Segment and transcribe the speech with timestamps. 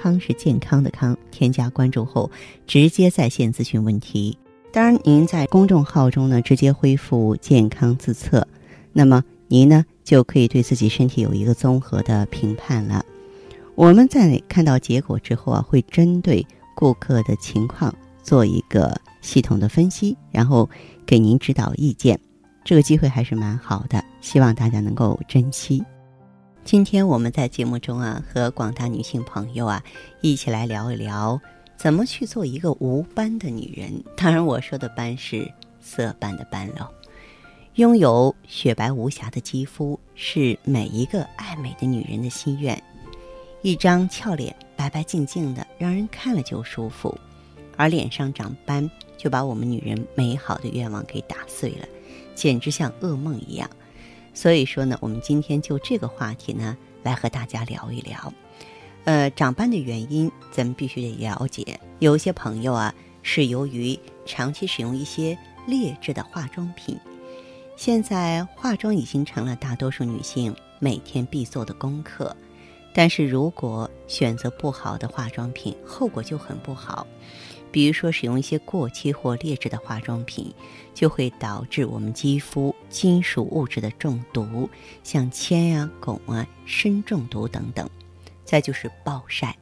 [0.00, 2.30] 康是健康的康，添加关注后
[2.66, 4.38] 直接在线咨询问题。
[4.70, 8.46] 当然，您在公众号中呢直接恢复健康自测，
[8.92, 13.04] 那么您呢就可以对自己身体有一个综合的评判了。
[13.74, 16.46] 我们在看到结果之后啊，会针对
[16.76, 20.68] 顾客的情况做一个系统的分析，然后
[21.04, 22.18] 给您指导意见。
[22.64, 25.82] 这个机会还是蛮好的，希望大家能够珍惜。
[26.68, 29.82] 今天我们在节目中啊，和广大女性朋友啊，
[30.20, 31.40] 一起来聊一聊
[31.78, 33.90] 怎么去做一个无斑的女人。
[34.14, 36.86] 当然，我说的斑是色斑的斑喽。
[37.76, 42.78] 拥有雪白无瑕的肌肤是每一个爱美的女人的心愿。
[43.62, 47.18] 一张俏脸，白白净净的，让人看了就舒服；
[47.78, 51.88] 而脸上长斑，就把我们女人美好的愿望给打碎了，
[52.34, 53.70] 简直像噩梦一样。
[54.38, 58.32] 所以说呢，我们今天就这个话题呢，来和大家聊一聊。
[59.02, 61.80] 呃，长斑的原因，咱们必须得了解。
[61.98, 62.94] 有些朋友啊，
[63.24, 66.96] 是由于长期使用一些劣质的化妆品。
[67.74, 72.36] 现在化妆已经成了大多数女性每天必做的功课，
[72.94, 77.04] 但是如果选择不好的化妆品，后果就很不好。
[77.70, 80.52] 比如说，使用一些过期或劣质的化妆品，
[80.94, 84.68] 就会导致我们肌肤金属物质的中毒，
[85.04, 87.88] 像铅呀、汞啊、砷中毒等等。
[88.44, 89.56] 再就是暴晒，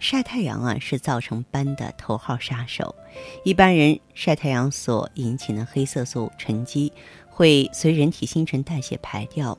[0.00, 2.94] 晒太阳啊是造成斑的头号杀手。
[3.44, 6.90] 一般人晒太阳所引起的黑色素沉积
[7.28, 9.56] 会随人体新陈代谢排掉，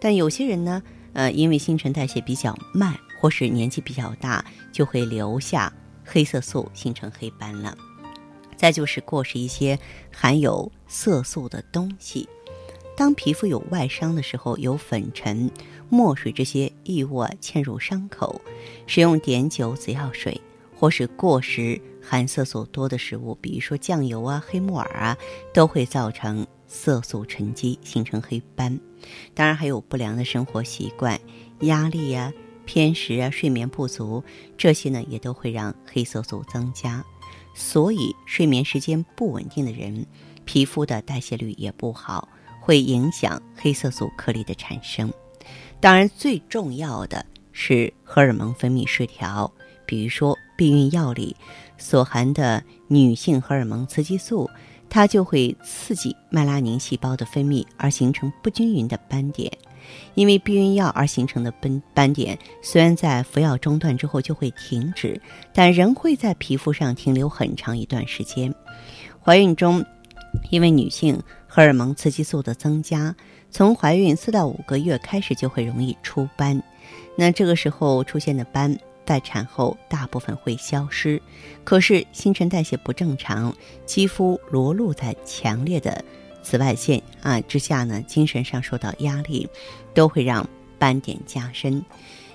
[0.00, 0.80] 但有些人呢，
[1.12, 5.72] 呃，因为新陈代谢比较慢，或是年纪比较大，就会留下。
[6.04, 7.76] 黑色素形成黑斑了，
[8.56, 9.78] 再就是过食一些
[10.12, 12.28] 含有色素的东西。
[12.96, 15.50] 当皮肤有外伤的时候，有粉尘、
[15.88, 18.40] 墨水这些异物啊嵌入伤口，
[18.86, 20.40] 使用碘酒、紫药水，
[20.78, 25.18] 或是过食含色素多的食物，比如说酱油啊、黑木耳啊，
[25.52, 28.78] 都会造成色素沉积，形成黑斑。
[29.34, 31.20] 当然还有不良的生活习惯、
[31.62, 32.32] 压力呀。
[32.64, 34.22] 偏食啊，睡眠不足，
[34.56, 37.04] 这些呢也都会让黑色素增加。
[37.54, 40.04] 所以，睡眠时间不稳定的人，
[40.44, 42.28] 皮肤的代谢率也不好，
[42.60, 45.12] 会影响黑色素颗粒的产生。
[45.80, 49.52] 当然，最重要的是荷尔蒙分泌失调，
[49.86, 51.36] 比如说避孕药里
[51.78, 54.50] 所含的女性荷尔蒙雌激素，
[54.90, 59.52] 它就会刺激麦拉宁细胞的分泌，而形成不均匀的斑点。
[60.14, 65.20] 因为避孕药而形成的斑斑点，虽然在服药中断之后就会停止，
[65.52, 68.54] 但仍会在皮肤上停留很长一段时间。
[69.22, 69.84] 怀孕中，
[70.50, 73.14] 因为女性荷尔蒙雌激素的增加，
[73.50, 76.62] 从怀孕四到五个月开始就会容易出斑。
[77.16, 81.20] 那这个时候出现的斑，在产后大部分会消失。
[81.62, 83.54] 可是新陈代谢不正常，
[83.86, 86.04] 肌肤裸露在强烈的。
[86.44, 89.48] 紫外线啊之下呢，精神上受到压力，
[89.94, 90.46] 都会让
[90.78, 91.82] 斑点加深。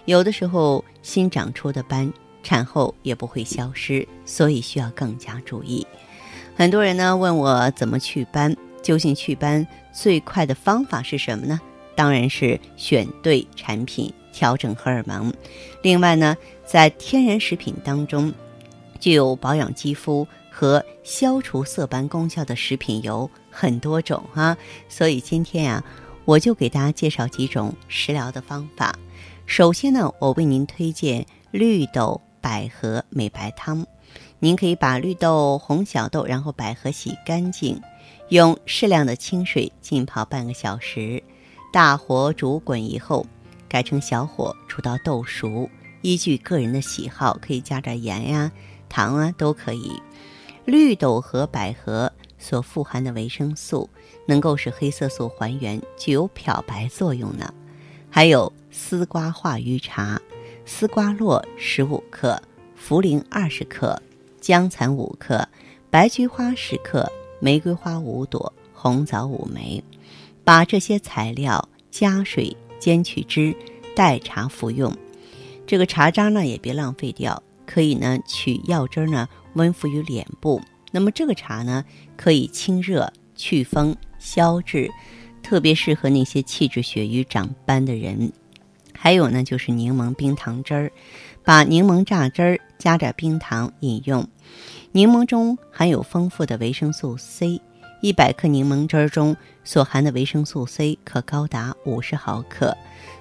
[0.06, 2.12] 有的时候新长出的斑，
[2.42, 5.86] 产后也不会消失，所以需要更加注意。
[6.56, 11.62] 很多人呢问我怎么祛斑，究竟祛斑最快的方法是什么呢？
[11.96, 15.32] 当然是选对产品，调整荷尔蒙。
[15.84, 18.34] 另外呢，在天然食品当中，
[19.00, 23.30] 具有保养肌肤和消除色斑功效的食品有。
[23.52, 24.56] 很多种哈，
[24.88, 25.84] 所以今天呀，
[26.24, 28.98] 我就给大家介绍几种食疗的方法。
[29.48, 33.86] 首先呢，我为您推荐绿豆百合美白汤。
[34.38, 37.82] 您可以把绿豆、红小豆，然后百合洗干净，
[38.30, 41.22] 用适量的清水浸泡半个小时，
[41.74, 43.26] 大火煮滚以后，
[43.68, 45.70] 改成小火煮到豆熟。
[46.02, 48.52] 依据个人的喜好，可以加点盐呀、
[48.88, 50.00] 糖啊，都可以。
[50.70, 52.12] 绿豆和百合。
[52.42, 53.90] 所富含的维生素
[54.26, 57.54] 能够使黑色素还原，具有漂白作用呢。
[58.10, 60.22] 还有丝瓜化瘀茶，
[60.66, 62.42] 丝瓜络十五克，
[62.82, 64.02] 茯苓二十克，
[64.40, 65.46] 姜蚕五克，
[65.90, 67.12] 白菊花十克，
[67.42, 69.84] 玫瑰花五朵，红枣五枚。
[70.46, 73.54] 把这些材料加水煎去汁，
[73.94, 74.96] 代茶服用。
[75.68, 77.44] 这个茶渣呢也别浪费掉。
[77.70, 80.60] 可以呢取药汁呢温敷于脸部。
[80.92, 81.86] 那么这个茶呢，
[82.18, 84.90] 可以清热、祛风、消滞，
[85.44, 88.32] 特别适合那些气滞血瘀、长斑的人。
[88.98, 90.92] 还有呢，就是柠檬冰糖汁儿，
[91.44, 94.28] 把柠檬榨汁儿加点冰糖饮用。
[94.92, 97.62] 柠檬中含有丰富的维生素 C，
[98.02, 102.76] 一百克柠檬汁儿中所含的维生素 C 可高达五十毫克。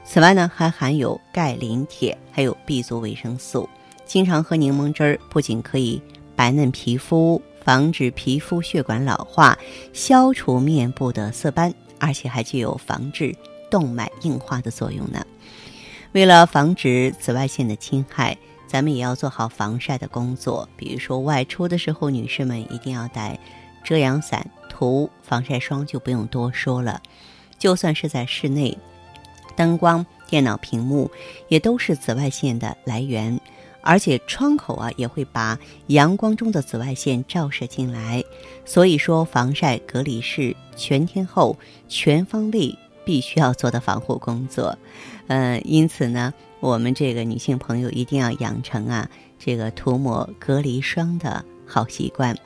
[0.05, 3.69] 此外呢，还含有钙、磷、铁，还有 B 族维生素。
[4.09, 6.03] 经常喝柠檬汁儿，不仅可以
[6.35, 7.41] 白嫩皮肤。
[7.61, 9.59] 防止皮肤血管老化，
[9.93, 13.37] 消除面部的色斑，而且还具有防治
[13.71, 15.23] 动脉硬化的作用呢。
[16.13, 18.35] 为了防止紫外线的侵害，
[18.67, 20.67] 咱们也要做好防晒的工作。
[20.79, 23.39] 比如说外出的时候，女士们一定要带
[23.85, 27.03] 遮阳伞，涂防晒霜就不用多说了。
[27.59, 28.79] 就算是在室内，
[29.55, 31.11] 灯光、电脑屏幕
[31.49, 33.39] 也都是紫外线的来源。
[33.89, 38.23] 而且窗口啊也会把阳光中的紫外线照射进来，
[38.67, 41.57] 所以说防晒隔离是全天候、
[41.89, 44.77] 全方位必须要做的防护工作。
[45.27, 49.09] 呃，因此呢，我们这个女性朋友一定要养成啊
[49.39, 52.37] 这个涂抹隔离霜的好习惯。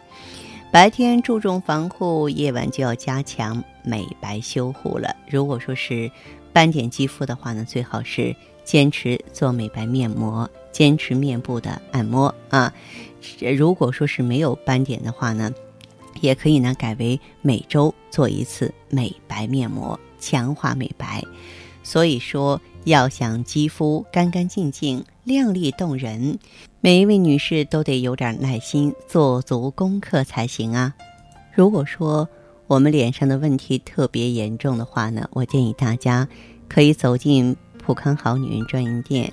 [0.71, 5.17] 白天注重防护，夜晚就要加强美白修护了。
[5.29, 6.09] 如果说是
[6.53, 8.33] 斑点肌肤的话呢，最好是。
[8.65, 12.73] 坚持做美白面膜，坚持面部的按摩啊。
[13.57, 15.53] 如果说是没有斑点的话呢，
[16.21, 21.23] 也可以呢改为每周做一次美白面膜，强化美白。
[21.85, 26.39] 所以说，要想肌肤干干净净、靓丽动人，
[26.81, 30.95] 每一位女士都得有点耐心，做足功课才行啊。
[31.55, 32.29] 如果说
[32.67, 36.27] 我们脸上的问题特别严重的话呢，我建议大家
[36.69, 37.57] 可以走进。
[37.85, 39.33] 普康好女人专营店，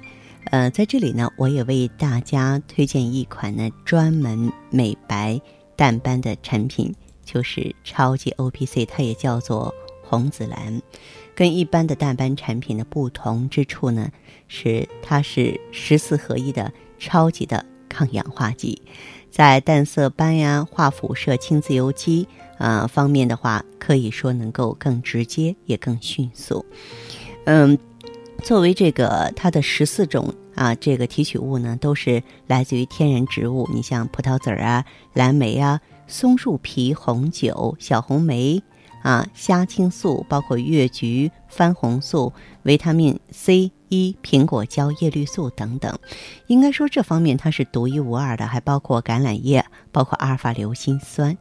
[0.51, 5.39] 呃，在这里呢，我也为大家推荐一款呢专门美白
[5.75, 6.91] 淡斑的产品，
[7.23, 9.71] 就是超级 O P C，它也叫做
[10.03, 10.81] 红紫蓝。
[11.35, 14.11] 跟一般的淡斑产品的不同之处呢，
[14.47, 18.81] 是它是十四合一的超级的抗氧化剂，
[19.29, 26.65] 在淡色斑呀、化辐射、清自由基啊方面的话，可以说能够更直接也更迅速，
[27.45, 27.77] 嗯。
[28.43, 33.69] 作为这个它的十四种啊，这个提取物呢，都是来自于天然植物。
[33.71, 38.61] 你像葡萄籽儿啊、蓝莓啊、松树皮、红酒、小红莓
[39.03, 42.33] 啊、虾青素，包括越橘、番红素、
[42.63, 45.97] 维他命 C、一、苹果胶、叶绿素等等。
[46.47, 51.37] 应该说这方面它是独一无二的，还包括橄榄叶，包括阿尔法硫辛酸。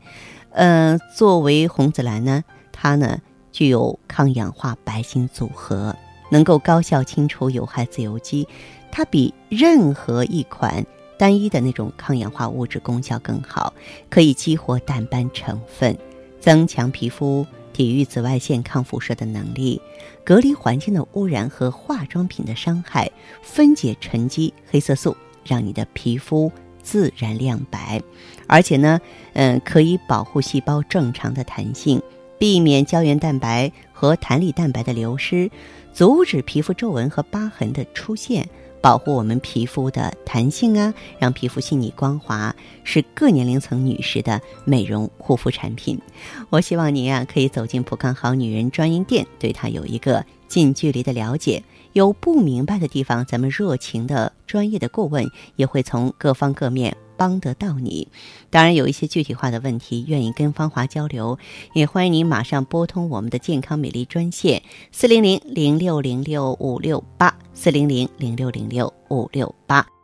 [0.51, 3.19] 呃，作为红紫兰呢，它呢
[3.51, 5.97] 具有抗氧化白金组合。
[6.31, 8.47] 能够高效清除有害自由基，
[8.91, 10.85] 它比任何一款
[11.19, 13.73] 单一的那种抗氧化物质功效更好，
[14.09, 15.97] 可以激活淡斑成分，
[16.41, 19.81] 增强皮肤抵御紫外线、抗辐射的能力，
[20.25, 23.11] 隔离环境的污染和化妆品的伤害，
[23.43, 26.51] 分解沉积黑色素，让你的皮肤
[26.83, 28.01] 自然亮白。
[28.47, 29.01] 而且呢，
[29.35, 32.01] 嗯，可以保护细胞正常的弹性，
[32.39, 35.51] 避免胶原蛋白和弹力蛋白的流失。
[35.93, 38.49] 阻止皮肤皱纹和疤痕的出现，
[38.81, 46.01] 保护我们皮肤的弹性啊，让皮肤细腻光滑，是各年龄层女士的美容护肤产品。
[46.49, 51.61] 我希望您啊可以走进普康好女人专营店，对它有一个近距离的了解。
[51.95, 56.97] 有不明白的地方，咱们热情的专业的顾问也会从各方各面。
[57.19, 58.09] 帮得到你，
[58.49, 61.39] 当然有一些具体化的问题，愿意跟芳华交流，
[61.75, 69.98] 也欢迎您马上拨通我们的健康美丽专线四零零零六零六五六八四零零零六零六五六八。